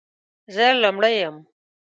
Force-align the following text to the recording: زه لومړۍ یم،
زه 0.55 0.65
لومړۍ 0.81 1.15
یم، 1.23 1.35